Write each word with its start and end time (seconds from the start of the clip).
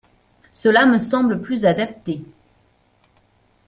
Cela 0.51 0.87
me 0.87 0.97
semble 0.97 1.43
plus 1.43 1.63
adapté. 1.63 2.23